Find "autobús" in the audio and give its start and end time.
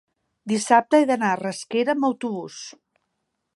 2.11-2.59